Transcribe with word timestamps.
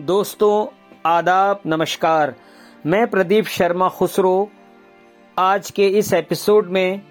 दोस्तों, 0.00 0.76
आदाब, 1.06 1.60
नमस्कार। 1.66 2.34
मैं 2.86 3.06
प्रदीप 3.06 3.46
शर्मा 3.46 3.88
खुसरो। 3.88 4.50
आज 5.38 5.70
के 5.70 5.88
इस 5.88 6.12
एपिसोड 6.12 6.66
में 6.66 7.02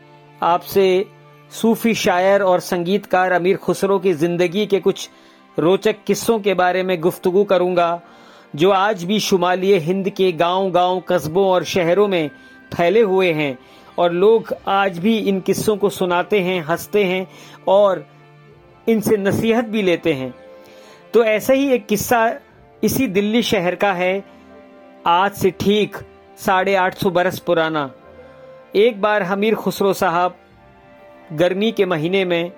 आपसे 0.42 1.06
सूफी 1.52 1.94
शायर 1.94 2.42
और 2.42 2.60
संगीतकार 2.60 3.32
अमीर 3.32 3.58
खुसरो 3.58 4.00
की 4.00 4.14
ज़िंदगी 4.14 4.66
के 4.66 4.80
कुछ 4.80 5.10
रोचक 5.60 5.96
किस्सों 6.08 6.40
के 6.40 6.54
बारे 6.54 6.84
में 6.84 7.02
गुफ्तगू 7.02 7.44
करूँगा, 7.44 8.02
जो 8.56 8.72
आज 8.72 9.04
भी 9.04 9.20
शुमाली 9.20 9.78
हिंद 9.78 10.10
के 10.10 10.31
गांव-गांव, 10.31 11.00
कस्बों 11.00 11.47
और 11.47 11.63
शहरों 11.63 12.08
में 12.08 12.29
फैले 12.78 13.02
हुए 13.02 13.31
हैं। 13.34 13.60
और 13.97 14.12
लोग 14.12 14.56
आज 14.68 14.97
भी 14.97 15.18
इन 15.18 15.40
किस्सों 15.40 15.78
को 15.78 15.90
सुनाते 15.90 16.40
हैं, 16.40 16.62
हँसते 16.62 17.04
हैं 17.04 17.27
और 17.68 18.08
इनसे 18.90 19.18
नसीहत 19.18 19.66
भी 19.66 19.81
लेते 19.81 20.13
हैं। 20.13 20.36
तो 21.13 21.23
ऐसा 21.23 21.54
ही 21.54 21.72
एक 21.72 21.86
किस्सा 21.86 22.34
इसी 22.84 23.05
दिल्ली 23.08 23.41
शहर 23.44 23.76
का 23.76 23.91
है। 23.94 24.23
आज 25.07 25.31
से 25.31 25.49
ठीक 25.52 25.98
साढ़े 26.38 26.76
आठ 26.76 26.95
सौ 26.95 27.09
बरस 27.09 27.40
पुराना। 27.40 27.91
एक 28.76 29.02
बार 29.02 29.23
हमीर 29.23 29.55
खुसरो 29.55 29.94
साहब 29.94 30.35
गर्मी 31.34 31.71
के 31.71 31.85
महीने 31.85 32.23
में 32.26 32.52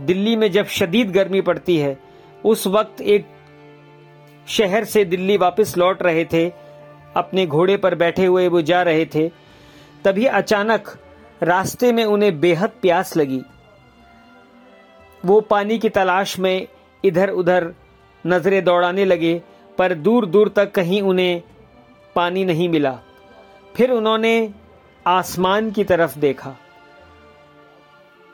दिल्ली 0.00 0.36
में 0.36 0.50
जब 0.52 0.66
शदीद 0.66 1.10
गर्मी 1.10 1.40
पड़ती 1.40 1.76
है, 1.76 1.96
उस 2.44 2.66
वक्त 2.66 3.00
एक 3.00 3.26
शहर 4.48 4.84
से 4.84 5.04
दिल्ली 5.04 5.36
वापस 5.36 5.76
लौट 5.78 6.02
रहे 6.02 6.24
थे। 6.24 6.48
अपने 7.16 7.46
घोड़े 7.46 7.76
पर 7.76 7.94
बैठे 7.94 8.24
हुए 8.26 8.48
वो 8.48 8.62
जा 8.62 8.82
रहे 8.82 9.04
थे। 9.06 9.28
तभी 10.04 10.24
अचानक 10.24 10.88
रास्ते 11.42 11.92
में 11.92 12.04
उन्हें 12.04 12.40
बेहद 12.40 12.70
प्यास 12.82 13.16
लगी। 13.16 13.40
वो 15.24 15.40
पानी 15.40 15.78
की 15.78 15.88
तलाश 15.88 16.38
में 16.38 16.66
इधर 17.04 17.30
उधर 17.30 17.72
नज़रें 18.24 18.64
दौड़ाने 18.64 19.04
लगे। 19.04 19.40
पर 19.78 19.94
दूर 19.96 20.26
दूर 20.26 20.48
तक 20.48 20.72
कहीं 20.72 21.00
उन्हें 21.02 21.42
पानी 22.16 22.44
नहीं 22.44 22.68
मिला। 22.68 22.98
फिर 23.74 23.90
उन्होंने 23.90 24.50
आसमान 25.06 25.70
की 25.70 25.84
तरफ़ 25.84 26.18
देखा 26.18 26.54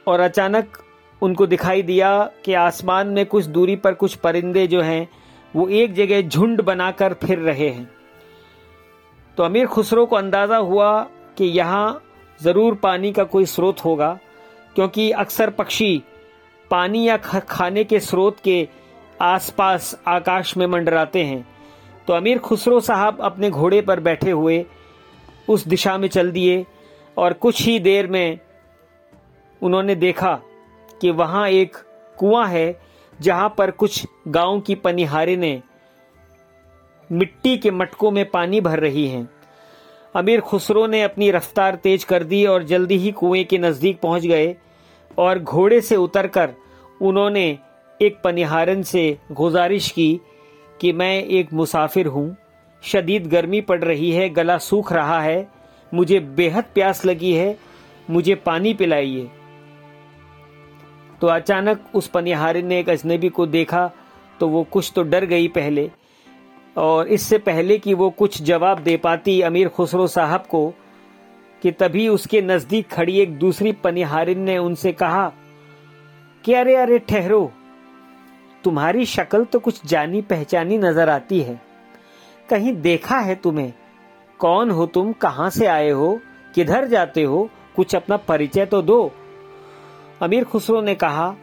और 0.07 0.21
अचानक 0.21 0.79
उनको 1.23 1.47
दिखाई 1.47 1.83
दिया 1.83 2.13
कि 2.45 2.55
आसमान 2.55 3.09
में 3.09 3.25
कुछ 3.27 3.45
दूरी 3.47 3.77
पर 3.77 3.95
कुछ 3.95 4.15
परिंदे 4.17 4.67
जो 4.67 4.81
हैं, 4.83 5.09
वो 5.55 5.69
एक 5.69 5.95
जगह 5.95 6.23
झुंड 6.23 6.63
बनाकर 6.63 7.15
फिर 7.15 7.39
रहे 7.39 7.69
हैं। 7.69 7.89
तो 9.37 9.43
अमीर 9.43 9.67
खुसरो 9.67 10.07
को 10.07 10.17
अंदाज़ा 10.17 10.57
हुआ 10.57 11.01
कि 11.39 11.45
यहाँ 11.47 12.01
ज़रूर 12.41 12.75
पानी 12.75 13.13
का 13.13 13.25
कोई 13.25 13.47
स्रोत 13.47 13.85
होगा, 13.85 14.19
क्योंकि 14.77 15.11
अक्सर 15.13 15.51
पक्षी 15.51 16.03
पानी 16.71 17.07
या 17.09 17.17
खाने 17.17 17.85
के 17.85 18.01
स्रोत 18.01 18.41
के 18.45 18.67
आसपास 19.23 19.95
आकाश 20.07 20.57
में 20.57 20.67
मंडराते 20.67 21.23
हैं। 21.25 21.47
तो 22.09 22.13
अमीर 22.13 22.39
खुसरो 22.39 22.81
साहब 22.81 23.21
अपने 23.21 23.51
घोड़े 23.51 23.81
पर 23.81 24.01
बैठे 24.01 24.31
हुए 24.31 24.65
उस 25.49 25.67
दिशा 25.69 25.97
में 25.99 26.09
चल 26.09 26.31
दिए 26.31 26.65
और 27.17 27.33
कुछ 27.33 27.63
ही 27.63 27.79
देर 27.79 28.07
में 28.07 28.39
उन्होंने 29.63 29.95
देखा 29.95 30.35
कि 31.01 31.11
वहाँ 31.11 31.49
एक 31.49 31.77
कुआँ 32.19 32.47
है, 32.49 32.81
जहाँ 33.21 33.55
पर 33.59 33.71
कुछ 33.71 34.07
गाँव 34.29 34.61
की 34.61 34.75
पनिहारे 34.75 35.37
ने 35.37 35.63
मिट्टी 37.11 37.57
के 37.59 37.71
मटकों 37.71 38.11
में 38.11 38.25
पानी 38.31 38.61
भर 38.61 38.79
रही 38.79 39.07
हैं। 39.09 39.29
अमीर 40.15 40.41
खुसरो 40.41 40.87
ने 40.87 41.03
अपनी 41.03 41.31
रफ्तार 41.31 41.75
तेज 41.75 42.05
कर 42.05 42.25
दी 42.25 42.45
और 42.47 42.63
जल्दी 42.63 42.97
ही 42.97 43.13
कुएँ 43.13 43.45
के 43.45 43.59
नज़दीक 43.59 44.01
पहुँच 44.01 44.27
गए 44.27 44.55
और 45.19 45.39
घोड़े 45.39 45.81
से 45.81 45.97
उतरकर 45.97 46.55
उन्होंने 47.01 47.59
एक 48.01 48.17
पनिहारन 48.25 48.83
से 48.83 49.17
गुजारिश 49.33 49.91
की 49.91 50.21
कि 50.81 50.93
मैं 50.93 51.25
एक 51.25 51.53
मुसाफिर 51.53 52.07
हूँ। 52.07 52.37
शदीद 52.83 53.27
गर्मी 53.27 53.61
पड़ 53.61 53.83
रही 53.85 54.11
है, 54.13 54.29
गला 54.29 54.57
सूख 54.59 54.93
रहा 54.93 55.21
है। 55.21 55.47
मुझे 55.93 56.21
बेहद 56.21 56.65
प्यास 56.75 57.05
लगी 57.07 57.33
है, 57.33 57.57
मुझे 58.11 58.35
पानी 58.37 58.75
पिलाइए। 58.75 59.29
तो 61.21 61.27
अचानक 61.27 61.85
उस 61.95 62.09
पनिहारिन 62.09 62.67
ने 62.67 62.79
एक 62.81 62.89
अजनबी 62.91 63.29
को 63.29 63.47
देखा 63.47 63.91
तो 64.41 64.49
वो 64.49 64.63
कुछ 64.65 64.93
तो 64.97 65.03
डर 65.03 65.25
गई 65.25 65.49
पहले। 65.49 65.91
और 66.77 67.09
इससे 67.09 67.39
पहले 67.39 67.79
कि 67.79 67.95
वो 67.95 68.11
कुछ 68.11 68.43
जवाब 68.43 68.79
दे 68.79 68.97
पाती 68.97 69.41
अमीर 69.43 69.69
खुसरो 69.69 70.07
साहब 70.09 70.47
को, 70.47 70.73
कि 71.63 71.71
तभी 71.73 72.09
उसके 72.09 72.41
नज़दीक 72.43 72.89
खड़ी 72.89 73.19
एक 73.21 73.39
दूसरी 73.39 73.73
पनिहारिन 73.75 74.41
ने 74.41 74.57
उनसे 74.59 74.93
कहा 74.93 75.33
कि 76.45 76.55
अरे 76.55 76.75
अरे 76.77 76.99
ठहरो। 76.99 77.51
तुम्हारी 78.65 79.07
शक्ल 79.07 79.45
तो 79.45 79.59
कुछ 79.59 79.81
जानी 79.87 80.21
पहचानी 80.23 80.79
नज़र 80.79 81.09
आती 81.09 81.41
है। 81.41 81.61
कहीं 82.49 82.73
देखा 82.73 83.19
है 83.19 83.35
तुम्हें? 83.35 83.73
कौन 84.41 84.71
हो 84.71 84.87
तुम? 84.87 85.13
कहाँ 85.13 85.51
से 85.51 85.67
आए 85.67 85.91
हो? 85.91 86.19
किधर 86.55 86.87
जाते 86.89 87.23
हो? 87.23 87.49
कुछ 87.77 87.95
अपना 87.97 88.17
परिचय 88.17 88.67
तो 88.67 88.83
दो। 88.83 89.13
अमीर 90.23 90.45
खुसरो 90.45 90.81
ने 90.81 90.95
कहा, 90.95 91.35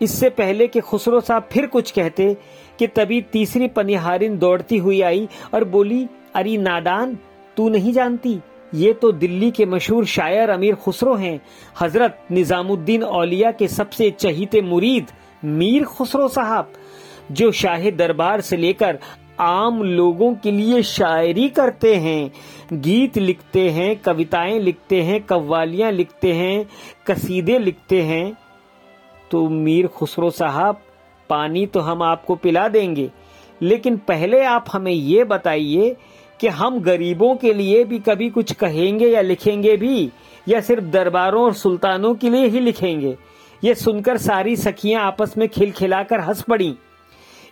इससे 0.00 0.30
पहले 0.30 0.66
कि 0.68 0.80
खुसरो 0.80 1.20
साहब 1.20 1.48
फिर 1.52 1.66
कुछ 1.66 1.90
कहते 1.90 2.36
कि 2.78 2.86
तभी 2.86 3.20
तीसरी 3.22 3.68
पनिहारिन 3.68 4.38
दौड़ती 4.38 4.78
हुई 4.78 5.00
आई 5.00 5.28
और 5.54 5.64
बोली, 5.64 6.06
अरे 6.34 6.56
नादान, 6.56 7.18
तू 7.56 7.68
नहीं 7.68 7.92
जानती? 7.92 8.40
ये 8.74 8.92
तो 8.92 9.10
दिल्ली 9.12 9.50
के 9.50 9.66
मशहूर 9.66 10.06
शायर 10.06 10.50
अमीर 10.50 10.74
खुसरो 10.74 11.14
हैं। 11.14 11.40
हज़रत 11.80 12.26
निजामुद्दीन 12.30 13.02
औलिया 13.02 13.50
के 13.52 13.68
सबसे 13.68 14.10
चहीते 14.10 14.60
मुरीद। 14.62 15.06
मीर 15.44 15.84
खुसरो 15.84 16.28
साहब, 16.28 16.72
जो 17.32 17.50
शाही 17.52 17.90
दरबार 17.90 18.40
से 18.40 18.56
लेकर 18.56 18.98
आम 19.40 19.82
लोगों 19.82 20.34
के 20.34 20.50
लिए 20.50 20.82
शायरी 20.82 21.48
करते 21.48 21.94
हैं, 21.96 22.32
गीत 22.72 23.18
लिखते 23.18 23.68
हैं, 23.70 23.96
कविताएँ 23.96 24.58
लिखते 24.60 25.02
हैं, 25.02 25.20
कव्वालियाँ 25.22 25.90
लिखते 25.92 26.32
हैं, 26.32 26.66
कसीदे 27.06 27.58
लिखते 27.58 28.02
हैं 28.02 28.32
तो 29.30 29.48
मीर 29.48 29.86
खुसरो 29.86 30.30
साहब, 30.30 30.80
पानी 31.30 31.66
तो 31.66 31.80
हम 31.80 32.02
आपको 32.02 32.34
पिला 32.36 32.68
देंगे, 32.68 33.10
लेकिन 33.60 33.96
पहले 33.98 34.42
आप 34.44 34.64
हमें 34.72 34.92
ये 34.92 35.24
बताइए 35.24 35.96
कि 36.40 36.48
हम 36.48 36.80
गरीबों 36.80 37.34
के 37.36 37.52
लिए 37.54 37.84
भी 37.84 37.98
कभी 37.98 38.28
कुछ 38.30 38.52
कहेंगे 38.52 39.08
या 39.08 39.20
लिखेंगे 39.20 39.76
भी, 39.76 40.10
या 40.48 40.60
सिर्फ़ 40.60 40.84
दरबारों 40.84 41.44
और 41.44 41.52
सुल्तानों 41.54 42.14
के 42.14 42.30
लिए 42.30 42.46
ही 42.46 42.60
लिखेंगे? 42.60 43.16
ये 43.64 43.74
सुनकर 43.74 44.18
सारी 44.18 44.56
सखियाँ 44.56 45.02
आपस 45.02 45.34
में 45.38 45.48
खिलखिलाकर 45.48 46.20
हंस 46.20 46.42
पड़ी। 46.42 46.74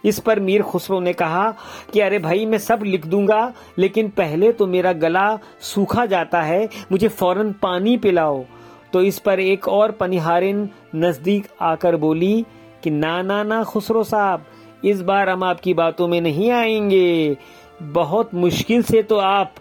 इस 0.04 0.18
पर 0.18 0.40
मीर 0.40 0.62
खुसरो 0.62 1.00
ने 1.00 1.12
कहा 1.12 1.54
कि, 1.92 2.00
अरे 2.00 2.18
भाई, 2.18 2.46
मैं 2.46 2.58
सब 2.58 2.80
लिख 2.82 3.06
दूँगा, 3.06 3.52
लेकिन 3.78 4.08
पहले 4.08 4.52
तो 4.52 4.66
मेरा 4.66 4.92
गला 4.92 5.38
सूखा 5.60 6.06
जाता 6.06 6.42
है, 6.42 6.68
मुझे 6.92 7.08
फ़ौरन 7.08 7.52
पानी 7.52 7.96
पिलाओ। 7.96 8.44
तो 8.92 9.02
इस 9.02 9.18
पर 9.18 9.40
एक 9.40 9.68
और 9.68 9.90
पनिहारिन 9.90 10.70
नज़दीक 10.94 11.48
आकर 11.60 11.96
बोली 11.96 12.46
कि, 12.84 12.90
ना 12.90 13.22
ना 13.22 13.42
ना, 13.42 13.64
खुसरो 13.64 14.04
साहब, 14.04 14.44
इस 14.84 15.02
बार 15.02 15.28
हम 15.28 15.44
आपकी 15.44 15.74
बातों 15.74 16.08
में 16.08 16.20
नहीं 16.20 16.50
आएँगे। 16.50 17.36
बहुत 17.82 18.34
मुश्किल 18.34 18.82
से 18.82 19.02
तो 19.02 19.16
आप 19.16 19.54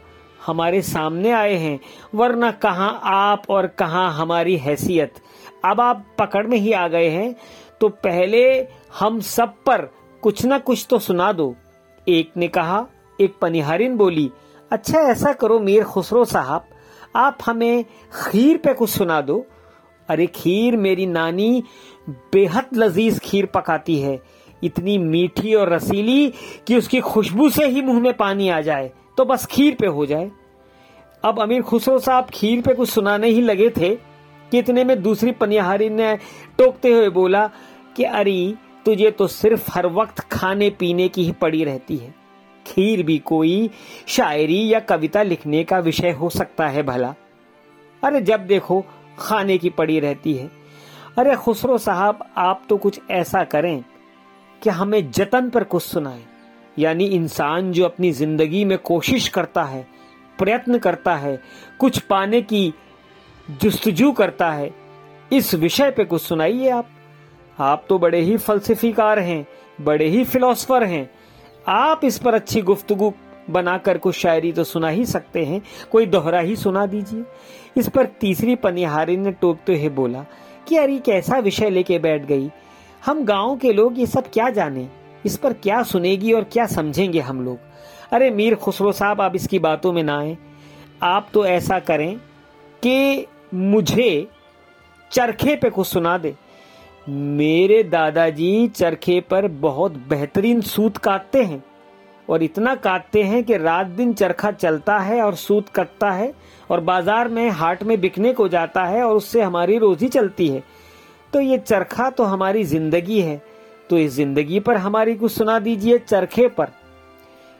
हमारे 0.46 0.82
सामने 0.82 1.32
आए 1.32 1.56
हैं, 1.56 1.80
वरना 2.16 2.52
कहा 2.52 2.88
आप 3.04 3.44
और 3.50 3.68
कहा 3.68 4.10
हमारी 4.10 4.58
हैसियत? 4.58 5.14
अब 5.64 5.82
आप 5.82 6.06
पकड़ 6.20 6.46
में 6.48 6.58
ही 6.58 6.72
आ 6.74 6.88
गए 6.88 7.10
हैं 7.10 7.36
तो 7.82 7.90
पहले 7.90 8.42
हम 9.00 9.20
सब 9.22 9.54
पर 9.66 9.90
कुछ 10.24 10.46
ना 10.46 10.58
कुछ 10.60 10.86
तो 10.90 11.00
सुना 11.00 11.32
दो। 11.32 11.54
एक 12.08 12.32
ने 12.38 12.48
कहा, 12.48 12.86
एक 13.20 13.36
पनिहारिन 13.42 13.96
बोली 13.98 14.30
अच्छा 14.72 15.00
ऐसा 15.02 15.32
करो 15.34 15.60
मीर 15.60 15.84
खुसरो 15.84 16.24
साहब, 16.26 16.66
आप 17.16 17.38
हमें 17.46 17.84
खीर 18.22 18.58
पे 18.58 18.74
कुछ 18.74 18.90
सुना 18.90 19.22
दो। 19.22 19.46
अरे 20.10 20.26
खीर, 20.28 20.78
मेरी 20.78 21.06
नानी 21.06 21.64
बेहद 22.34 22.76
लजीज 22.76 23.20
खीर 23.20 23.46
पकाती 23.46 23.98
है, 24.00 24.20
इतनी 24.62 24.98
मीठी 24.98 25.54
और 25.54 25.70
रसीली 25.70 26.34
कि 26.68 26.78
उसकी 26.78 27.00
खुशबू 27.02 27.50
से 27.50 27.66
ही 27.66 27.82
मुँह 27.82 28.00
में 28.02 28.14
पानी 28.14 28.50
आ 28.50 28.60
जाए 28.62 28.92
तो 29.18 29.26
बस 29.26 29.46
खीर 29.46 29.76
पे 29.76 29.88
हो 29.88 30.06
जाए। 30.06 30.30
अब 31.24 31.40
अमीर 31.40 31.62
खुसरो 31.62 31.98
साहब 32.00 32.28
खीर 32.34 32.62
पे 32.62 32.74
कुछ 32.74 32.90
सुनाने 32.90 33.28
ही 33.28 33.42
लगे 33.42 33.70
थे 33.78 33.98
कितने 34.52 34.84
में 34.84 35.02
दूसरी 35.02 35.32
पनिहारी 35.32 35.90
ने 35.90 36.16
टोकते 36.58 36.92
हुए 36.92 37.10
बोला 37.10 37.50
कि 37.96 38.04
अरे, 38.04 38.54
तुझे 38.86 39.12
तो 39.12 39.28
सिर्फ़ 39.28 39.72
हर 39.72 39.88
वक्त 39.88 40.20
खाने 40.20 40.70
पीने 40.70 41.10
की 41.10 41.24
ही 41.24 41.32
पड़ी 41.32 41.64
रहती 41.64 41.98
है। 41.98 42.16
खीर 42.68 43.04
भी 43.04 43.18
कोई 43.18 43.70
शायरी 44.08 44.74
या 44.74 44.80
कविता 44.80 45.24
लिखने 45.24 45.64
का 45.64 45.80
विषय 45.80 46.12
हो 46.12 46.30
सकता 46.30 46.68
है 46.68 46.84
भला। 46.84 47.16
अरे, 48.04 48.22
जब 48.22 48.48
देखो, 48.48 48.86
खाने 49.20 49.58
की 49.58 49.70
पड़ी 49.70 50.00
रहती 50.00 50.34
है। 50.34 50.52
अरे, 51.18 51.36
खुसरो 51.36 51.78
साहब, 51.78 52.30
आप 52.38 52.64
तो 52.70 52.78
कुछ 52.78 53.00
ऐसा 53.12 53.44
करें 53.44 53.84
कि 54.64 54.70
हमें 54.70 55.12
जतन 55.12 55.50
पर 55.50 55.64
कुछ 55.64 55.84
सुनाए। 55.84 56.24
यानी 56.80 57.06
इंसान 57.06 57.72
जो 57.72 57.86
अपनी 57.86 58.12
ज़िंदगी 58.12 58.66
में 58.66 58.78
कोशिश 58.78 59.28
करता 59.28 59.64
है, 59.64 59.88
प्रयत्न 60.40 60.78
करता 60.78 61.16
है, 61.16 61.42
कुछ 61.80 62.00
पाने 62.00 62.42
की 62.42 62.74
जुस्तजू 63.50 64.12
करता 64.12 64.52
है। 64.52 64.72
इस 65.34 65.54
विषय 65.54 65.92
पे 65.92 66.06
कुछ 66.06 66.22
सुनाइए 66.22 66.70
आप। 66.70 66.90
आप 67.60 67.86
तो 67.90 68.00
बड़े 68.00 68.20
ही 68.22 68.38
फलसफीकार 68.38 69.20
हैं, 69.20 69.48
बड़े 69.82 70.06
ही 70.06 70.24
फिलोसफर 70.24 70.84
हैं। 70.84 71.10
आप 71.68 72.02
इस 72.04 72.18
पर 72.18 72.34
अच्छी 72.34 72.62
गुफ्तगु 72.62 73.14
बनाकर 73.50 73.98
कुछ 73.98 74.16
शायरी 74.16 74.52
तो 74.52 74.64
सुना 74.64 74.88
ही 74.88 75.06
सकते 75.06 75.46
हैं। 75.46 75.62
कोई 75.92 76.06
दोहरा 76.06 76.40
ही 76.40 76.56
सुना 76.56 76.86
दीजिए। 76.86 77.24
इस 77.78 77.90
पर 77.90 78.06
तीसरी 78.06 78.56
पनिहारी 78.56 79.18
ने 79.18 79.32
टोकते 79.32 79.80
हुए 79.80 79.90
बोला, 79.90 80.26
कि 80.68 80.78
अरे 80.78 80.98
कैसा 80.98 81.38
विषय 81.38 81.70
लेके 81.70 82.00
बैठ 82.00 82.26
गई? 82.26 82.52
हम 83.06 83.26
गाँव 83.26 83.58
के 83.58 83.74
लोग 83.74 84.00
ये 84.00 84.06
सब 84.06 84.32
क्या 84.34 84.50
जाने? 84.50 84.90
इस 85.26 85.38
पर 85.38 85.54
क्या 85.54 85.84
सुनेगी 85.84 86.34
और 86.34 86.44
क्या 86.44 86.66
समझेंगे 86.66 87.20
हम 87.20 87.46
लोग? 87.46 87.58
अरे 88.12 88.30
मीर 88.30 88.56
खुसरो 88.56 88.92
साहब, 88.92 89.22
आप 89.22 89.36
इसकी 89.36 89.60
बातों 89.60 89.94
में 89.94 90.04
ना 90.04 90.20
आए। 90.20 90.38
आप 91.04 91.28
तो 91.34 91.46
ऐसा 91.46 91.80
करें 91.80 92.18
कि 92.84 93.26
मुझे 93.52 94.28
चरखे 95.12 95.56
पे 95.56 95.70
कुछ 95.70 95.88
सुना 95.88 96.18
दे। 96.18 96.36
मेरे 97.08 97.82
दादाजी 97.84 98.68
चरखे 98.68 99.20
पर 99.22 99.48
बहुत 99.48 99.92
बेहतरीन 100.10 100.62
सूत 100.62 100.98
काटते 100.98 101.44
हैं 101.44 101.64
और 102.28 102.44
इतना 102.44 102.76
काटते 102.76 103.24
हैं 103.24 103.44
कि 103.44 103.58
रात 103.58 103.88
दिन 103.88 104.14
चरखा 104.14 104.52
चलता 104.52 104.98
है 105.00 105.22
और 105.22 105.36
सूत 105.36 105.70
कटता 105.70 106.12
है 106.12 106.34
और 106.72 106.80
बाज़ार 106.82 107.28
में 107.28 107.50
हाट 107.50 107.84
में 107.84 108.00
बिकने 108.02 108.34
को 108.34 108.48
जाता 108.48 108.84
है 108.86 109.04
और 109.04 109.16
उससे 109.16 109.42
हमारी 109.42 109.78
रोजी 109.78 110.08
चलती 110.08 110.48
है। 110.48 110.64
तो 111.34 111.40
ये 111.40 111.58
चरखा 111.58 112.10
तो 112.10 112.24
हमारी 112.24 112.64
ज़िंदगी 112.64 113.22
है। 113.22 113.42
तो 113.90 113.98
इस 113.98 114.12
ज़िंदगी 114.14 114.60
पर 114.60 114.78
हमारी 114.78 115.16
कुछ 115.16 115.32
सुना 115.32 115.58
दीजिए 115.60 115.98
चरखे 116.00 116.48
पर। 116.48 116.68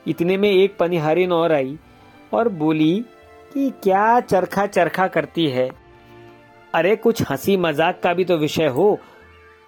इतने 0.06 0.36
में 0.36 0.50
एक 0.50 0.76
पनिहारिन 0.78 1.32
और 1.32 1.52
आई 1.52 1.78
और 2.32 2.48
बोली 2.48 2.94
कि 3.52 3.70
क्या 3.82 4.20
चरखा 4.20 4.66
चरखा 4.66 5.06
करती 5.08 5.46
है? 5.46 5.68
अरे, 6.74 6.96
कुछ 6.96 7.22
हँसी 7.30 7.56
मज़ाक 7.56 8.00
का 8.02 8.14
भी 8.14 8.24
तो 8.24 8.36
विषय 8.36 8.66
हो। 8.66 8.98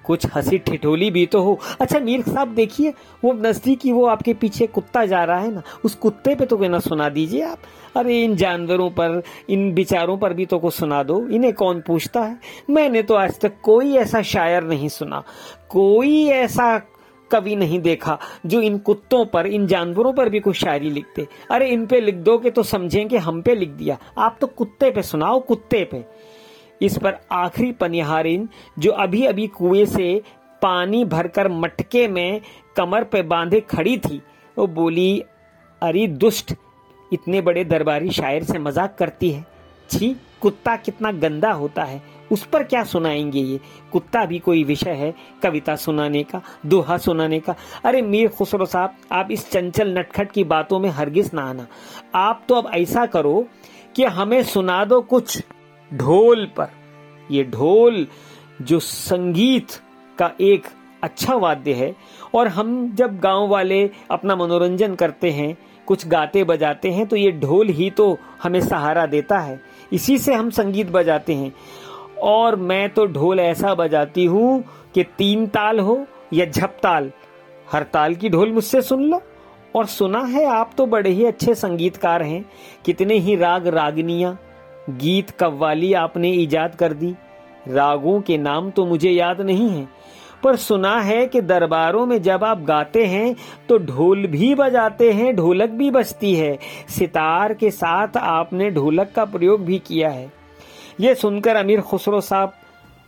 कुछ 0.05 0.27
हँसी 0.35 0.59
ठिठोली 0.59 1.11
भी 1.11 1.27
तो 1.27 1.43
हो। 1.43 1.59
अच्छा 1.81 1.99
मीर 1.99 2.23
साहब, 2.23 2.49
देखिए, 2.49 2.93
वो 3.25 3.33
नजदीकी 3.33 3.93
वो 3.93 4.07
आपके 4.07 4.35
पीछे 4.35 4.67
कुत्ता 4.67 5.07
जा 5.07 5.25
रहा 5.25 5.39
है 5.39 5.55
ना, 5.55 5.63
उस 5.85 5.95
कुत्ते 5.95 6.35
पे 6.35 6.47
तो 6.47 6.57
कोई 6.57 6.69
ना 6.69 6.79
सुना 6.79 7.09
दीजिए 7.09 7.43
आप। 7.43 7.59
अरे, 7.97 8.25
इन 8.25 8.37
जानवरों 8.37 8.91
पर, 8.91 9.23
इन 9.51 9.75
बिचारों 9.75 10.19
पर 10.19 10.33
भी 10.33 10.47
तो 10.47 10.59
कुछ 10.59 10.75
सुना 10.75 11.03
दो। 11.03 11.29
इन्हें 11.29 11.53
कौन 11.53 11.81
पूछता 11.81 12.21
है? 12.21 12.39
मैंने 12.71 13.03
तो 13.03 13.15
आज 13.15 13.41
तक 13.41 13.53
कोई 13.63 13.97
ऐसा 13.97 14.23
शायर 14.23 14.65
नहीं 14.65 14.89
सुना। 14.89 15.23
कोई 15.69 16.27
ऐसा 16.27 16.83
कवि 17.31 17.57
नहीं 17.57 17.81
देखा, 17.81 18.19
जो 18.47 18.61
इन 18.61 18.79
कुत्तों 18.79 19.25
पर, 19.25 19.47
इन 19.47 19.67
जानवरों 19.67 20.13
पर 20.13 20.29
भी 20.29 20.41
कुछ 20.41 20.57
शायरी 20.57 20.91
लिखते। 20.91 21.29
अरे, 21.51 21.69
इन 21.69 21.87
पे 21.87 22.01
लिख 22.01 22.15
दो 22.15 22.39
के 22.39 22.51
तो 22.51 22.63
समझेंगे, 22.63 23.19
हम 23.19 23.43
पे 23.43 23.55
लिख 23.55 23.69
दिया। 23.69 23.99
आप 24.19 24.39
तो 24.41 24.47
कुत्ते 24.47 24.91
पे 24.91 25.03
सुनाओ, 25.03 25.41
कुत्ते 25.41 25.85
पे। 25.85 26.05
इस 26.83 26.99
पर 26.99 27.17
आखिरी 27.33 27.73
पनिहारिन, 27.73 28.49
जो 28.79 28.93
अभी 28.93 29.25
अभी 29.27 29.47
कुएँ 29.47 29.87
से 29.87 30.23
पानी 30.63 31.05
भरकर 31.05 31.49
मटके 31.49 32.09
में 32.09 32.41
कमर 32.77 33.05
पे 33.05 33.23
बांधे 33.23 33.61
खड़ी 33.61 33.99
थी, 33.99 34.23
वो 34.59 34.67
बोली, 34.67 35.25
अरे 35.83 36.07
दुष्ट, 36.07 36.55
इतने 37.13 37.41
बड़े 37.41 37.65
दरबारी 37.65 38.11
शायर 38.11 38.43
से 38.43 38.59
मज़ाक 38.59 38.97
करती 38.99 39.31
है। 39.31 39.47
छी, 39.91 40.17
कुत्ता 40.41 40.77
कितना 40.77 41.13
गंदा 41.13 41.53
होता 41.53 41.85
है। 41.85 42.03
उस 42.33 42.45
पर 42.47 42.63
क्या 42.65 42.85
सुनाएँगे 42.85 43.39
ये? 43.39 43.61
कुत्ता 43.93 44.25
भी 44.25 44.39
कोई 44.39 44.65
विषय 44.65 44.91
है 44.91 45.15
कविता 45.43 45.77
सुनाने 45.77 46.23
का, 46.23 46.43
दोहा 46.67 46.99
सुनाने 46.99 47.41
का। 47.41 47.55
अरे 47.85 48.03
मीर 48.03 48.29
खुसरो 48.29 48.67
साहब, 48.67 48.97
आप 49.13 49.29
इस 49.31 49.51
चंचल 49.51 49.99
नटखट 49.99 50.33
की 50.33 50.45
बातों 50.45 50.79
में 50.79 50.91
हरगिज 50.91 51.31
ना 51.35 51.43
आना। 51.43 51.67
आप 52.15 52.45
तो 52.49 52.55
अब 52.55 52.71
ऐसा 52.75 53.07
करो 53.07 53.47
कि 53.97 54.05
हमें 54.05 54.43
सुना 54.43 54.85
दो 54.85 55.01
कुछ। 55.01 55.43
ढोल 55.95 56.47
पर। 56.57 56.69
ये 57.31 57.45
ढोल 57.45 58.07
जो 58.63 58.79
संगीत 58.81 59.73
का 60.19 60.31
एक 60.41 60.67
अच्छा 61.03 61.35
वाद्य 61.35 61.73
है, 61.73 61.95
और 62.35 62.49
हम 62.49 62.95
जब 62.95 63.19
गाँव 63.21 63.49
वाले 63.49 63.89
अपना 64.11 64.37
मनोरंजन 64.37 64.95
करते 64.95 65.31
हैं, 65.31 65.57
कुछ 65.87 66.07
गाते 66.09 66.45
बजाते 66.45 66.91
हैं 66.91 67.07
तो 67.07 67.17
ये 67.17 67.31
ढोल 67.33 67.69
ही 67.69 67.91
तो 67.91 68.17
हमें 68.43 68.61
सहारा 68.61 69.07
देता 69.07 69.39
है। 69.39 69.61
इसी 69.93 70.19
से 70.19 70.35
हम 70.35 70.51
संगीत 70.51 70.91
बजाते 70.91 71.35
हैं। 71.35 71.53
और 72.23 72.57
मैं 72.57 72.89
तो 72.91 73.07
ढोल 73.07 73.41
ऐसा 73.41 73.75
बजाती 73.75 74.25
हूँ 74.25 74.63
कि 74.95 75.03
तीन 75.19 75.47
ताल 75.47 75.81
हो 75.81 76.05
या 76.33 76.47
झपताल 76.47 77.11
हर 77.73 77.83
ताल 77.83 78.15
की 78.15 78.29
ढोल 78.29 78.53
मुझसे 78.53 78.83
सुन 78.83 79.03
लो। 79.05 79.21
और 79.77 79.87
सुना 79.87 80.21
है 80.21 80.45
आप 80.47 80.73
तो 80.77 80.87
बड़े 80.87 81.11
ही 81.11 81.25
अच्छे 81.25 81.55
संगीतकार 81.55 82.23
हैं। 82.23 82.45
कितने 82.85 83.15
ही 83.15 83.37
राग 83.37 83.67
रागनिया 83.67 84.37
गीत 84.91 85.31
कव्वाली 85.31 85.93
आपने 85.95 86.31
ईजाद 86.33 86.75
कर 86.75 86.93
दी। 86.93 87.15
रागों 87.69 88.21
के 88.21 88.37
नाम 88.39 88.71
तो 88.71 88.85
मुझे 88.87 89.11
याद 89.11 89.41
नहीं 89.41 89.69
है, 89.69 89.87
पर 90.43 90.57
सुना 90.57 90.99
है 91.01 91.27
कि 91.27 91.41
दरबारों 91.43 92.05
में 92.07 92.21
जब 92.23 92.45
आप 92.45 92.63
गाते 92.65 93.05
हैं 93.07 93.35
तो 93.69 93.79
ढोल 93.81 94.27
भी 94.27 94.55
बजाते 94.55 95.11
हैं, 95.13 95.35
ढोलक 95.37 95.71
भी 95.71 95.91
बजती 95.91 96.35
है। 96.35 96.59
सितार 96.91 97.55
के 97.55 97.71
साथ 97.71 98.17
आपने 98.17 98.71
ढोलक 98.71 99.13
का 99.17 99.25
प्रयोग 99.27 99.65
भी 99.65 99.79
किया 99.81 100.09
है। 100.11 100.31
ये 101.01 101.15
सुनकर 101.15 101.57
अमीर 101.57 101.81
खुसरो 101.83 102.21
साहब 102.23 102.53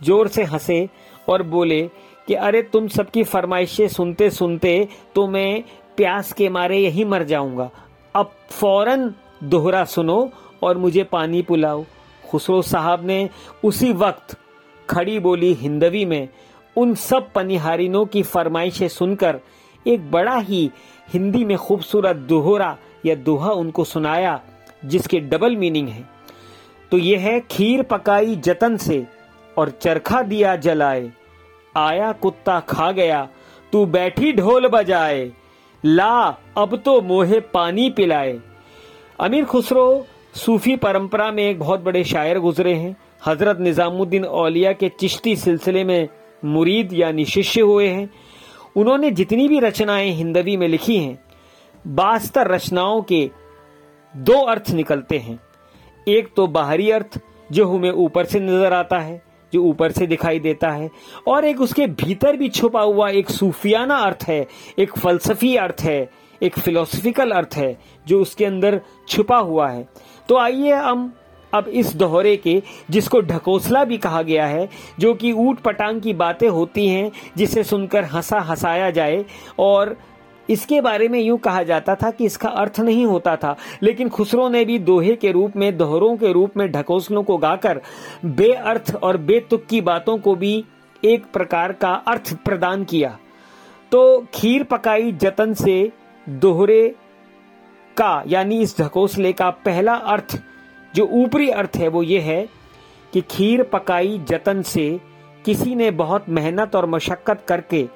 ज़ोर 0.01 0.27
से 0.27 0.43
हंसे 0.43 0.87
और 1.29 1.43
बोले 1.45 1.81
कि 2.27 2.33
अरे 2.35 2.61
तुम 2.63 2.87
सबकी 2.87 3.23
फरमाइशें 3.25 3.87
सुनते 3.89 4.29
सुनते 4.31 4.87
तो 5.15 5.27
मैं 5.27 5.63
प्यास 5.97 6.31
के 6.33 6.49
मारे 6.49 6.77
यही 6.77 7.05
मर 7.05 7.23
जाऊँगा। 7.25 7.69
अब 8.15 8.31
फ़ौरन 8.51 9.13
दोहरा 9.43 9.83
सुनो 9.85 10.17
और 10.65 10.77
मुझे 10.77 11.03
पानी 11.03 11.41
पिलाओ। 11.41 11.85
खुसरो 12.29 12.61
साहब 12.61 13.05
ने 13.05 13.29
उसी 13.63 13.93
वक्त 13.93 14.37
खड़ी 14.89 15.19
बोली 15.19 15.53
हिंदवी 15.53 16.05
में, 16.05 16.29
उन 16.77 16.95
सब 16.95 17.31
पनिहारिनों 17.31 18.05
की 18.05 18.23
फरमाइशें 18.23 18.87
सुनकर 18.87 19.39
एक 19.87 20.11
बड़ा 20.11 20.35
ही 20.35 20.71
हिंदी 21.13 21.45
में 21.45 21.57
खूबसूरत 21.57 22.15
दोहरा 22.15 22.77
या 23.05 23.15
दोहा 23.15 23.51
उनको 23.51 23.83
सुनाया, 23.83 24.41
जिसके 24.85 25.19
डबल 25.19 25.55
मीनिंग 25.55 25.87
है। 25.87 26.09
तो 26.91 26.97
यह 26.97 27.19
है, 27.19 27.39
खीर 27.39 27.83
पकाई 27.83 28.35
जतन 28.35 28.77
से 28.77 29.05
और 29.57 29.69
चरखा 29.69 30.21
दिया 30.21 30.55
जलाए। 30.55 31.11
आया 31.77 32.11
कुत्ता 32.11 32.59
खा 32.59 32.91
गया, 32.91 33.27
तू 33.71 33.85
बैठी 33.85 34.33
ढोल 34.33 34.67
बजाए। 34.67 35.31
ला, 35.85 36.37
अब 36.57 36.75
तो 36.85 37.01
मोहे 37.01 37.39
पानी 37.39 37.89
पिलाए। 37.89 38.39
अमीर 39.19 39.45
खुसरो 39.45 40.05
सूफी 40.35 40.75
परंपरा 40.75 41.31
में 41.31 41.43
एक 41.43 41.59
बहुत 41.59 41.79
बड़े 41.79 42.03
शायर 42.03 42.39
गुजरे 42.39 42.73
हैं। 42.73 42.95
हज़रत 43.25 43.59
निजामुद्दीन 43.59 44.25
औलिया 44.25 44.71
के 44.73 44.89
चिश्ती 44.89 45.35
सिलसिले 45.35 45.83
में 45.83 46.07
मुरीद 46.45 46.93
यानी 46.93 47.25
शिष्य 47.25 47.61
हुए 47.61 47.87
हैं। 47.87 48.09
उन्होंने 48.75 49.11
जितनी 49.11 49.47
भी 49.47 49.59
रचनाएँ 49.59 50.11
हिंदवी 50.11 50.57
में 50.57 50.67
लिखी 50.67 50.97
हैं, 50.97 51.17
बास्तर 51.87 52.47
रचनाओं 52.47 53.01
के 53.01 53.29
दो 54.15 54.41
अर्थ 54.41 54.71
निकलते 54.71 55.17
हैं। 55.17 55.39
एक 56.07 56.27
तो 56.35 56.47
बाहरी 56.47 56.89
अर्थ, 56.91 57.19
जो 57.51 57.67
हमें 57.67 57.91
ऊपर 57.91 58.25
से 58.25 58.39
नज़र 58.39 58.73
आता 58.73 58.99
है, 58.99 59.21
जो 59.53 59.63
ऊपर 59.63 59.91
से 59.91 60.07
दिखाई 60.07 60.39
देता 60.39 60.69
है, 60.69 60.89
और 61.27 61.45
एक 61.45 61.61
उसके 61.61 61.87
भीतर 61.87 62.35
भी 62.35 62.49
छुपा 62.49 62.81
हुआ 62.81 63.09
एक 63.09 63.29
सूफियाना 63.29 63.97
अर्थ 63.97 64.23
है, 64.27 64.47
एक 64.79 64.97
फलसफी 64.97 65.55
अर्थ 65.55 65.81
है, 65.81 66.09
एक 66.43 66.59
फिलोसफिकल 66.59 67.31
अर्थ 67.31 67.55
है, 67.55 67.77
जो 68.07 68.21
उसके 68.21 68.45
अंदर 68.45 68.81
छुपा 69.07 69.37
हुआ 69.37 69.69
है। 69.69 69.87
तो 70.29 70.37
आइए 70.37 70.71
हम 70.71 71.13
अब 71.53 71.67
इस 71.67 71.95
दोहरे 71.95 72.37
के, 72.37 72.61
जिसको 72.89 73.19
ढकोसला 73.21 73.83
भी 73.83 73.97
कहा 73.97 74.21
गया 74.21 74.45
है, 74.45 74.69
जो 74.99 75.13
कि 75.13 75.31
ऊट 75.31 75.59
पटांग 75.59 76.01
की 76.01 76.13
बातें 76.13 76.47
होती 76.49 76.87
हैं, 76.87 77.11
जिसे 77.37 77.63
सुनकर 77.63 78.03
हंसा 78.03 78.39
हंसाया 78.39 78.89
जाए, 78.91 79.25
और 79.59 79.95
इसके 80.49 80.81
बारे 80.81 81.07
में 81.07 81.19
यूँ 81.19 81.37
कहा 81.37 81.63
जाता 81.63 81.95
था 81.95 82.11
कि 82.11 82.25
इसका 82.25 82.49
अर्थ 82.49 82.79
नहीं 82.79 83.05
होता 83.05 83.35
था, 83.35 83.55
लेकिन 83.83 84.09
खुसरो 84.09 84.49
ने 84.49 84.65
भी 84.65 84.79
दोहे 84.79 85.15
के 85.15 85.31
रूप 85.31 85.55
में, 85.55 85.77
दोहरों 85.77 86.17
के 86.17 86.31
रूप 86.31 86.57
में 86.57 86.71
ढकोसलों 86.71 87.23
को 87.23 87.37
गाकर, 87.37 87.81
बेअर्थ 88.25 88.95
और 88.95 89.17
बेतुक 89.17 89.65
की 89.65 89.81
बातों 89.81 90.17
को 90.17 90.35
भी 90.35 90.63
एक 91.03 91.25
प्रकार 91.25 91.71
का 91.71 91.93
अर्थ 92.07 92.33
प्रदान 92.35 92.83
किया। 92.83 93.17
तो 93.91 94.25
खीर 94.33 94.63
पकाई 94.63 95.11
जतन 95.11 95.53
से 95.53 95.91
दोहरे 96.29 96.95
का, 97.97 98.23
यानी 98.27 98.61
इस 98.61 98.79
ढकोसले 98.79 99.31
का 99.33 99.49
पहला 99.65 99.93
अर्थ, 99.93 100.37
जो 100.93 101.05
ऊपरी 101.13 101.49
अर्थ 101.49 101.77
है 101.77 101.87
वो 101.87 102.03
ये 102.03 102.19
है 102.19 102.47
कि 103.13 103.21
खीर 103.21 103.63
पकाई 103.63 104.17
जतन 104.29 104.61
से 104.61 104.89
किसी 105.45 105.75
ने 105.75 105.89
बहुत 105.91 106.29
मेहनत 106.29 106.75
और 106.75 106.85
मशक्कत 106.85 107.43
करके 107.47 107.87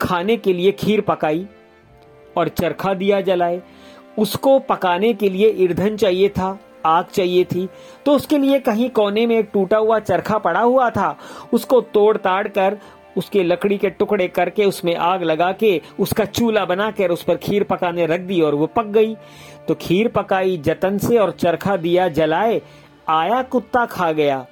खाने 0.00 0.36
के 0.36 0.52
लिए 0.52 0.72
खीर 0.72 1.00
पकाई 1.00 1.46
और 2.36 2.48
चरखा 2.48 2.94
दिया 2.94 3.20
जलाए। 3.20 3.60
उसको 4.18 4.58
पकाने 4.58 5.12
के 5.14 5.28
लिए 5.28 5.48
ईंधन 5.58 5.96
चाहिए 5.96 6.28
था, 6.28 6.58
आग 6.86 7.04
चाहिए 7.04 7.44
थी। 7.44 7.68
तो 8.06 8.14
उसके 8.16 8.38
लिए 8.38 8.58
कहीं 8.60 8.88
कोने 8.90 9.26
में 9.26 9.36
एक 9.38 9.50
टूटा 9.52 9.76
हुआ 9.76 9.98
चरखा 9.98 10.38
पड़ा 10.38 10.60
हुआ 10.60 10.90
था। 10.90 11.16
उसको 11.52 11.80
तोड़ 11.80 12.16
ताड़ 12.16 12.46
कर 12.48 12.78
उसके 13.16 13.42
लकड़ी 13.42 13.76
के 13.78 13.90
टुकड़े 13.90 14.28
करके 14.28 14.64
उसमें 14.64 14.94
आग 14.96 15.22
लगा 15.22 15.50
के 15.52 15.80
उसका 16.00 16.24
चूल्हा 16.24 16.64
बनाकर 16.64 17.10
उस 17.10 17.22
पर 17.22 17.36
खीर 17.36 17.64
पकाने 17.64 18.06
रख 18.06 18.20
दी 18.20 18.40
और 18.40 18.54
वो 18.54 18.66
पक 18.66 18.86
गई। 18.86 19.14
तो 19.68 19.74
खीर 19.74 20.08
पकाई, 20.08 20.56
जतन 20.56 20.98
से 20.98 21.18
और 21.18 21.30
चरखा 21.30 21.76
दिया 21.76 22.08
जलाए, 22.08 22.60
आया 23.08 23.42
कुत्ता 23.42 23.84
खा 23.86 24.10
गया। 24.12 24.46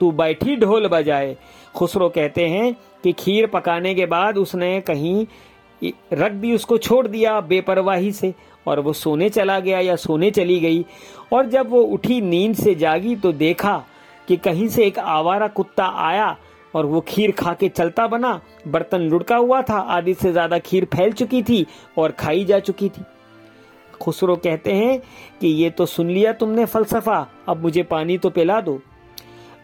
तू 0.00 0.10
बैठी 0.12 0.56
ढोल 0.56 0.88
बजाए। 0.88 1.36
खुसरो 1.74 2.08
कहते 2.08 2.46
हैं 2.46 2.74
कि 3.02 3.12
खीर 3.12 3.46
पकाने 3.46 3.94
के 3.94 4.06
बाद 4.06 4.38
उसने 4.38 4.80
कहीं 4.80 5.26
रख 6.12 6.32
दी, 6.32 6.54
उसको 6.54 6.78
छोड़ 6.78 7.06
दिया 7.06 7.40
बेपरवाही 7.40 8.12
से 8.12 8.32
और 8.66 8.80
वो 8.80 8.92
सोने 8.92 9.28
चला 9.28 9.58
गया 9.60 9.80
या 9.80 9.96
सोने 9.96 10.30
चली 10.30 10.58
गई। 10.60 10.84
और 11.32 11.46
जब 11.46 11.70
वो 11.70 11.80
उठी 11.82 12.20
नींद 12.20 12.54
से 12.54 12.74
जागी 12.74 13.16
तो 13.16 13.32
देखा 13.32 13.76
कि 14.28 14.36
कहीं 14.36 14.68
से 14.68 14.86
एक 14.86 14.98
आवारा 14.98 15.48
कुत्ता 15.48 15.86
आया 16.06 16.36
और 16.74 16.86
वो 16.86 17.00
खीर 17.00 17.32
खा 17.32 17.52
के 17.54 17.68
चलता 17.68 18.06
बना, 18.06 18.40
बर्तन 18.68 19.00
लुढ़का 19.00 19.36
हुआ 19.36 19.60
था 19.62 19.78
आधी 19.90 20.14
से 20.14 20.32
ज़्यादा 20.32 20.58
खीर 20.58 20.84
फैल 20.94 21.12
चुकी 21.12 21.42
थी 21.42 21.66
और 21.98 22.12
खाई 22.12 22.44
जा 22.44 22.58
चुकी 22.60 22.88
थी। 22.88 23.04
खुसरो 24.00 24.36
कहते 24.36 24.72
हैं 24.72 24.98
कि 25.40 25.48
ये 25.48 25.70
तो 25.70 25.86
सुन 25.86 26.10
लिया 26.10 26.32
तुमने 26.32 26.64
फलसफा, 26.64 27.26
अब 27.48 27.62
मुझे 27.62 27.82
पानी 27.82 28.18
तो 28.18 28.30
पिला 28.30 28.60
दो। 28.60 28.80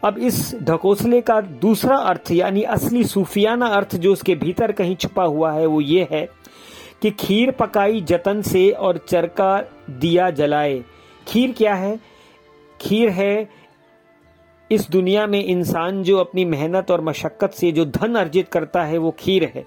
अब 0.04 0.18
इस 0.18 0.54
ढकोसले 0.62 1.20
का 1.20 1.40
दूसरा 1.40 1.96
अर्थ, 1.96 2.30
यानी 2.30 2.62
असली 2.62 3.04
सूफियाना 3.04 3.66
अर्थ 3.66 3.96
जो 3.96 4.12
उसके 4.12 4.34
भीतर 4.34 4.72
कहीं 4.72 4.96
छुपा 4.96 5.24
हुआ 5.24 5.52
है, 5.52 5.66
वो 5.66 5.80
ये 5.80 6.06
है 6.10 6.28
कि 7.02 7.10
खीर 7.10 7.50
पकाई 7.50 8.00
जतन 8.00 8.42
से 8.42 8.70
और 8.70 8.98
चरका 9.08 9.60
दिया 9.90 10.30
जलाए। 10.30 10.82
खीर 11.26 11.52
क्या 11.52 11.74
है? 11.74 11.98
खीर 12.80 13.08
है 13.10 13.48
इस 14.72 14.90
दुनिया 14.90 15.26
में 15.26 15.44
इंसान 15.44 16.02
जो 16.02 16.18
अपनी 16.18 16.44
मेहनत 16.44 16.90
और 16.90 17.00
मशक्कत 17.00 17.50
से 17.50 17.72
जो 17.72 17.84
धन 17.84 18.14
अर्जित 18.14 18.48
करता 18.48 18.84
है, 18.84 18.98
वो 18.98 19.10
खीर 19.10 19.52
है। 19.54 19.66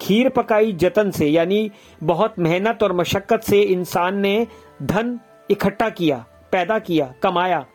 खीर 0.00 0.28
पकाई 0.28 0.72
जतन 0.72 1.10
से, 1.10 1.26
यानी 1.26 1.70
बहुत 2.02 2.38
मेहनत 2.38 2.82
और 2.82 2.92
मशक्कत 2.92 3.40
से 3.40 3.60
इंसान 3.60 4.18
ने 4.18 4.46
धन 4.82 5.20
इकट्ठा 5.50 5.90
किया, 5.90 6.26
पैदा 6.52 6.78
किया, 6.78 7.14
कमाया 7.22 7.66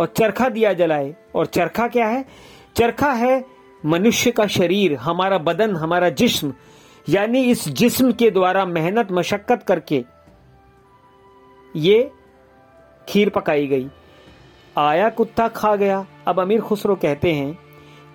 और 0.00 0.06
चरखा 0.06 0.48
दिया 0.48 0.72
जलाए। 0.72 1.16
और 1.34 1.46
चरखा 1.46 1.88
क्या 1.88 2.06
है? 2.06 2.24
चरखा 2.76 3.12
है 3.12 3.44
मनुष्य 3.86 4.30
का 4.30 4.46
शरीर, 4.46 4.94
हमारा 4.94 5.38
बदन, 5.38 5.76
हमारा 5.76 6.08
जिस्म, 6.08 6.54
यानी 7.08 7.42
इस 7.42 7.68
जिस्म 7.68 8.12
के 8.12 8.30
द्वारा 8.30 8.64
मेहनत, 8.64 9.08
मशक्कत 9.12 9.62
करके 9.62 10.04
ये 11.76 12.10
खीर 13.08 13.28
पकाई 13.28 13.66
गई। 13.66 13.88
आया 14.78 15.08
कुत्ता 15.10 15.48
खा 15.48 15.74
गया। 15.76 16.04
अब 16.26 16.40
अमीर 16.40 16.60
खुसरो 16.60 16.94
कहते 16.94 17.32
हैं 17.32 17.58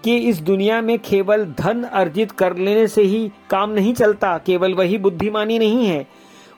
कि 0.04 0.18
इस 0.20 0.40
दुनिया 0.42 0.82
में 0.82 0.98
केवल 1.00 1.46
धन 1.60 1.84
अर्जित 1.84 2.32
कर 2.32 2.56
लेने 2.56 2.88
से 2.88 3.02
ही 3.02 3.32
काम 3.50 3.70
नहीं 3.70 3.94
चलता, 3.94 4.38
केवल 4.38 4.74
वही 4.74 4.98
बुद्धिमानी 4.98 5.60
नहीं 5.60 5.86
है। 5.86 6.06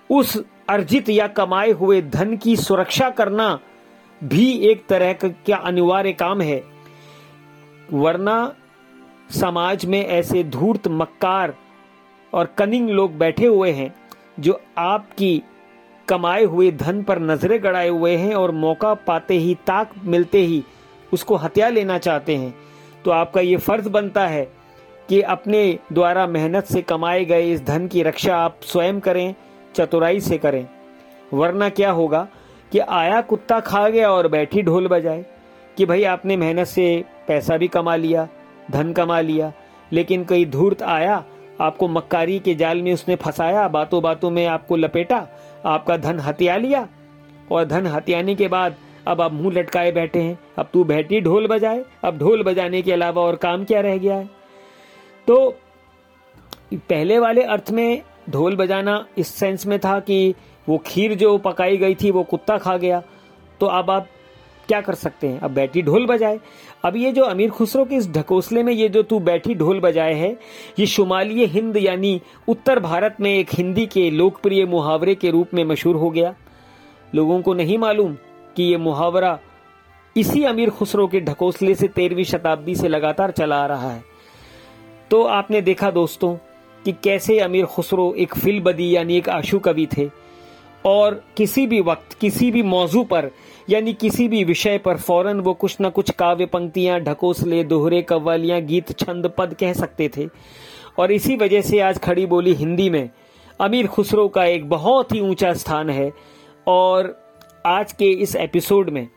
उस 0.10 0.38
अर्जित 0.70 1.10
या 1.10 1.28
कमाए 1.28 1.72
हुए 1.72 2.02
धन 2.02 2.36
की 2.38 2.56
सुरक्षा 2.56 3.10
करना 3.10 3.60
भी 4.22 4.52
एक 4.70 4.86
तरह 4.86 5.14
का 5.14 5.58
अनिवार्य 5.58 6.14
काम 6.14 6.42
है। 6.42 6.64
वरना 7.94 8.56
समाज 9.32 9.86
में 9.86 10.06
ऐसे 10.06 10.44
धूर्त 10.44 10.88
मक्कार 10.88 11.54
और 12.34 12.54
कनिंग 12.58 12.90
लोग 12.90 13.18
बैठे 13.18 13.46
हुए 13.46 13.72
हैं 13.72 13.94
जो 14.40 14.60
आपकी 14.78 15.42
कमाए 16.08 16.44
हुए 16.44 16.72
धन 16.72 17.02
पर 17.04 17.20
नज़रें 17.20 17.64
गड़ाए 17.64 17.88
हुए 17.88 18.16
हैं 18.16 18.34
और 18.36 18.52
मौका 18.52 18.94
पाते 18.94 19.38
ही, 19.38 19.56
ताक 19.56 19.92
मिलते 20.04 20.40
ही 20.40 20.64
उसको 21.14 21.36
हत्या 21.36 21.70
लेना 21.70 21.98
चाहते 21.98 22.36
हैं। 22.36 22.54
तो 23.06 23.12
आपका 23.12 23.42
ये 23.42 23.58
फ़र्ज़ 23.58 23.90
बनता 23.90 24.28
है 24.28 24.48
कि 25.10 25.22
अपने 25.22 25.80
द्वारा 25.94 26.26
मेहनत 26.28 26.66
से 26.66 26.82
कमाए 26.82 27.26
गए 27.26 27.52
इस 27.52 27.66
धन 27.66 27.88
की 27.88 28.04
रक्षा 28.04 28.38
आप 28.38 28.60
स्वयं 28.64 29.00
करें, 29.00 29.36
चतुराई 29.76 30.20
से 30.20 30.38
करें। 30.38 30.66
वरना 31.34 31.70
क्या 31.70 31.92
होगा 31.92 32.28
कि 32.72 32.80
आया 32.80 33.22
कुत्ता 33.22 33.60
खा 33.60 33.88
गया 33.90 34.12
और 34.12 34.28
बैठी 34.28 34.62
ढोल 34.62 34.88
बजाए 34.88 35.26
कि 35.78 35.86
भाई 35.86 36.04
आपने 36.04 36.38
मेहनत 36.38 36.68
से 36.68 37.04
पैसा 37.28 37.58
भी 37.58 37.68
कमा 37.68 37.96
लिया, 37.96 38.28
धन 38.72 38.92
कमा 38.94 39.20
लिया, 39.20 39.52
लेकिन 39.92 40.24
कई 40.26 40.46
धूर्त 40.46 40.84
आया, 40.84 41.24
आपको 41.62 41.88
मक्कारी 41.88 42.40
के 42.40 42.56
जाल 42.56 42.82
में 42.82 42.94
उसने 42.94 43.16
फंसाया 43.16 43.68
बातों 43.68 44.02
बातों 44.04 44.30
में 44.30 44.46
आपको 44.48 44.76
लपेटा 44.76 45.28
आपका 45.66 45.98
धन 45.98 46.20
हत्या 46.20 46.58
लिया 46.58 46.88
और 47.52 47.66
धन 47.66 47.86
हत्याने 47.88 48.36
के 48.36 48.48
बाद 48.48 48.76
अब 49.08 49.22
आप 49.22 49.34
मुँह 49.34 49.54
लटकाए 49.54 49.92
बैठे 49.92 50.22
हैं। 50.22 50.40
अब 50.58 50.70
तू 50.74 50.84
बैठी, 50.84 51.22
ढोल 51.22 51.48
बजाए। 51.48 51.84
अब 52.04 52.18
ढोल 52.18 52.44
बजाने 52.44 52.82
के 52.82 52.92
अलावा 52.92 53.22
और 53.22 53.36
काम 53.36 53.64
क्या 53.66 53.82
रह 53.82 53.98
गया 53.98 54.16
है? 54.16 54.30
तो 55.28 55.56
पहले 56.74 57.20
वाले 57.20 57.44
अर्थ 57.44 57.72
में 57.72 58.02
ढोल 58.30 58.56
बजाना 58.56 59.06
इस 59.18 59.28
सेंस 59.28 59.66
में 59.66 59.80
था 59.80 60.00
कि 60.00 60.36
वो 60.70 60.78
खीर 60.78 61.16
जो 61.16 61.38
पकाई 61.38 61.78
गई 61.78 61.96
थी, 61.96 62.12
वो 62.12 62.24
कुत्ता 62.24 62.58
खा 62.58 62.78
गया। 62.78 63.04
तो 63.60 63.66
अब 63.66 63.92
आप 63.92 64.08
क्या 64.68 64.82
कर 64.82 64.96
सकते 64.96 65.28
हैं? 65.28 65.40
अब 65.40 65.52
बैठी 65.52 65.82
ढोल 65.82 66.06
बजाए। 66.06 66.40
अब 66.86 66.96
ये 66.96 67.12
जो 67.12 67.24
अमीर 67.24 67.50
खुसरो 67.50 67.86
के 67.86 67.96
इस 67.96 68.10
ढकोसले 68.12 68.64
में 68.64 68.74
ये 68.74 68.90
जो 68.90 69.04
तू 69.04 69.20
बैठी 69.20 69.56
ढोल 69.56 69.80
बजाए 69.80 70.14
है, 70.14 70.38
ये 70.80 70.86
शुमाली 70.86 71.46
हिंद 71.46 71.78
यानी 71.78 72.22
उत्तर 72.48 72.80
भारत 72.80 73.18
में 73.22 73.34
एक 73.34 73.50
हिंदी 73.54 73.86
के 73.86 74.10
लोकप्रिय 74.12 74.66
मुहावरे 74.66 75.16
के 75.16 75.32
रूप 75.32 75.54
में 75.54 75.64
मशहूर 75.64 75.96
हो 75.96 76.10
गया। 76.10 76.36
लोगों 77.16 77.42
को 77.42 77.54
नहीं 77.54 77.78
मालूम 77.78 78.18
कि 78.56 78.64
ये 78.64 78.78
मुहावरा 78.78 79.40
इसी 80.16 80.44
अमीर 80.44 80.70
खुसरो 80.70 81.08
के 81.08 81.20
ढकोसले 81.20 81.76
से 81.76 81.88
तेरहवीं 81.88 82.24
शताब्दी 82.24 82.76
से 82.76 82.88
लगातार 82.88 83.32
चला 83.32 83.64
आ 83.64 83.66
रहा 83.66 83.92
है। 83.92 84.04
तो 85.12 85.24
आपने 85.24 85.62
देखा 85.62 85.92
दोस्तों 85.92 86.36
कि 86.86 86.92
कैसे 87.04 87.40
अमीर 87.40 87.66
खुसरो 87.66 88.14
एक 88.18 88.36
फिल 88.36 88.60
बदी 88.62 88.96
यानी 88.96 89.18
एक 89.18 89.30
आशु 89.30 89.60
कवि 89.60 89.88
थे। 89.98 90.10
और 90.86 91.24
किसी 91.38 91.68
भी 91.68 91.82
वक्त, 91.82 92.14
किसी 92.14 92.52
भी 92.52 92.64
मौजू 92.64 93.04
पर, 93.04 93.32
यानी 93.70 93.94
किसी 93.94 94.28
भी 94.28 94.44
विषय 94.44 94.78
पर 94.78 94.98
फ़ौरन 94.98 95.40
वो 95.40 95.54
कुछ 95.54 95.78
न 95.82 95.90
कुछ 95.90 96.10
काव्य 96.10 96.46
पंक्तियाँ, 96.46 97.00
ढकोसले, 97.00 97.64
दोहरे 97.64 98.02
कव्वालियाँ, 98.02 98.62
गीत, 98.62 99.00
छंद, 99.00 99.32
पद 99.38 99.54
कह 99.54 99.74
सकते 99.74 100.10
थे। 100.18 100.28
और 101.00 101.12
इसी 101.12 101.36
वजह 101.36 101.62
से 101.62 101.80
आज 101.80 102.00
खड़ी 102.00 102.26
बोली 102.26 102.54
हिंदी 102.54 102.90
में। 102.90 103.10
अमीर 103.62 103.88
खुसरो 103.88 104.28
का 104.28 104.46
एक 104.46 104.70
बहुत 104.70 105.12
ही 105.12 105.20
ऊँचा 105.20 105.54
स्थान 105.54 105.90
है 105.90 106.14
और 106.68 107.26
आज 107.66 107.92
के 107.92 108.06
इस 108.06 108.36
एपिसोड 108.36 108.90
में 108.90 109.08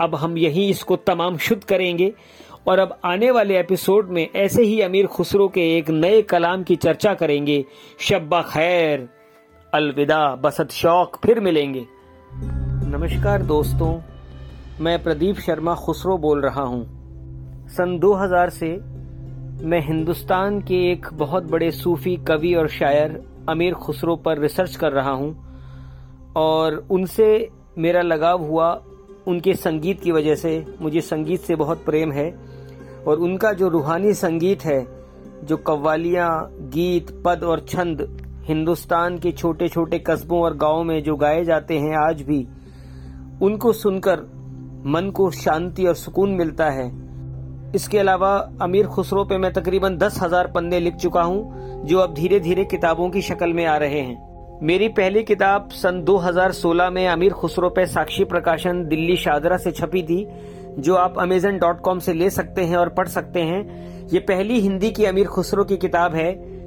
अब 0.00 0.14
हम 0.14 0.38
यही 0.38 0.70
इसको 0.70 0.96
तमाम 0.96 1.36
शुद्ध 1.36 1.64
करेंगे। 1.64 2.12
और 2.66 2.78
अब 2.78 2.98
आने 3.04 3.30
वाले 3.30 3.58
एपिसोड 3.58 4.08
में 4.08 4.28
ऐसे 4.36 4.62
ही 4.62 4.80
अमीर 4.80 5.06
खुसरो 5.06 5.48
के 5.48 5.78
एक 5.78 5.90
नए 5.90 6.22
कलाम 6.22 6.62
की 6.62 6.76
चर्चा 6.76 7.14
करेंगे। 7.14 7.64
शब्बा 7.98 8.42
खैर। 8.42 9.19
अलविदा, 9.74 10.34
बसत 10.34 10.70
शौक, 10.70 11.16
फिर 11.16 11.40
मिलेंगे। 11.40 11.86
नमस्कार 12.90 13.42
दोस्तों, 13.42 14.00
मैं 14.80 15.02
प्रदीप 15.02 15.36
शर्मा 15.36 15.74
खुसरो 15.74 16.18
बोल 16.18 16.40
रहा 16.40 16.62
हूँ। 16.62 16.82
सन 17.68 17.98
2000 17.98 18.50
से 18.50 18.68
मैं 19.64 19.80
हिंदुस्तान 19.80 20.60
के 20.60 20.92
एक 20.92 21.06
बहुत 21.12 21.44
बड़े 21.44 21.70
सूफी 21.70 22.16
कवि 22.16 22.54
और 22.54 22.68
शायर 22.68 23.22
अमीर 23.48 23.74
खुसरो 23.74 24.16
पर 24.16 24.38
रिसर्च 24.38 24.76
कर 24.76 24.92
रहा 24.92 25.10
हूँ 25.10 25.54
और 26.36 26.86
उनसे 26.90 27.48
मेरा 27.78 28.02
लगाव 28.02 28.42
हुआ 28.42 28.82
उनके 29.26 29.54
संगीत 29.54 30.00
की 30.00 30.12
वजह 30.12 30.34
से। 30.34 30.64
मुझे 30.80 31.00
संगीत 31.00 31.40
से 31.40 31.56
बहुत 31.56 31.84
प्रेम 31.84 32.12
है 32.12 32.30
और 33.06 33.18
उनका 33.18 33.52
जो 33.52 33.68
रूहानी 33.68 34.14
संगीत 34.14 34.64
है, 34.64 34.86
जो 35.44 35.56
कव्वालियाँ, 35.56 36.48
गीत, 36.52 37.22
पद 37.24 37.44
और 37.44 37.60
छंद 37.60 38.26
हिंदुस्तान 38.50 39.18
के 39.18 39.30
छोटे 39.32 39.68
छोटे 39.68 39.98
कस्बों 39.98 40.40
और 40.40 40.56
गाँवों 40.56 40.84
में 40.84 41.02
जो 41.02 41.16
गाए 41.16 41.44
जाते 41.44 41.78
हैं, 41.78 41.96
आज 41.98 42.22
भी 42.22 42.46
उनको 43.42 43.72
सुनकर 43.72 44.20
मन 44.86 45.10
को 45.10 45.30
शांति 45.30 45.86
और 45.86 45.94
सुकून 45.94 46.30
मिलता 46.30 46.70
है। 46.70 46.86
इसके 47.74 47.98
अलावा 47.98 48.30
अमीर 48.62 48.86
खुसरो 48.86 49.24
पे 49.24 49.38
मैं 49.38 49.52
तकरीबन 49.52 49.96
दस 49.96 50.18
हज़ार 50.22 50.46
पन्ने 50.46 50.80
लिख 50.80 50.94
चुका 50.94 51.22
हूँ, 51.22 51.86
जो 51.86 51.98
अब 51.98 52.14
धीरे 52.14 52.40
धीरे 52.40 52.64
किताबों 52.64 53.08
की 53.10 53.22
शक्ल 53.22 53.52
में 53.52 53.64
आ 53.66 53.76
रहे 53.76 54.00
हैं। 54.00 54.58
मेरी 54.62 54.88
पहली 54.88 55.22
किताब 55.22 55.68
सन 55.72 56.02
2016 56.04 56.90
में 56.90 57.06
अमीर 57.08 57.32
खुसरो 57.32 57.68
पे 57.68 57.86
साक्षी 57.86 58.24
प्रकाशन 58.24 58.84
दिल्ली 58.84 59.16
शादरा 59.16 59.56
से 59.56 59.70
छपी 59.70 60.02
थी, 60.02 60.26
जो 60.78 60.94
आप 60.94 61.18
अमेजन 61.18 61.58
डॉट 61.58 61.80
कॉम 61.80 61.98
से 61.98 62.12
ले 62.12 62.30
सकते 62.30 62.64
हैं 62.64 62.76
और 62.76 62.88
पढ़ 62.88 63.08
सकते 63.08 63.40
हैं। 63.40 64.08
ये 64.08 64.18
पहली 64.18 64.60
हिंदी 64.60 64.90
की 64.90 65.04
अमीर 65.04 65.26
खुसरो 65.26 65.64
की 65.64 65.76
किताब 65.76 66.14
है। 66.14 66.59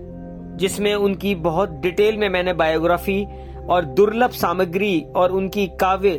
जिसमें 0.55 0.93
उनकी 0.95 1.35
बहुत 1.35 1.69
डिटेल 1.69 2.17
में 2.17 2.29
मैंने 2.29 2.53
बायोग्राफी 2.53 3.25
और 3.69 3.85
दुर्लभ 3.85 4.31
सामग्री 4.31 5.05
और 5.15 5.31
उनकी 5.31 5.67
काव्य, 5.67 6.09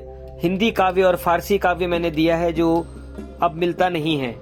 हिंदी 0.43 0.71
काव्य 0.71 1.03
और 1.03 1.17
फारसी 1.17 1.59
काव्य 1.59 1.87
मैंने 1.87 2.11
दिया 2.11 2.37
है, 2.37 2.53
जो 2.53 2.87
अब 3.43 3.55
मिलता 3.55 3.88
नहीं 3.88 4.17
है। 4.19 4.35